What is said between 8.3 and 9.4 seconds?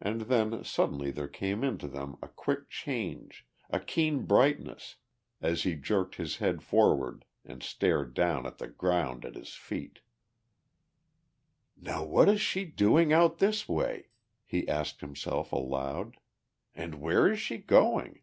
at the ground at